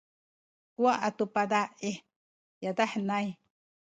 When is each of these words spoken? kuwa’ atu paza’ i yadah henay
kuwa’ 0.73 0.93
atu 1.07 1.23
paza’ 1.33 1.61
i 1.89 1.91
yadah 2.63 2.89
henay 2.93 3.27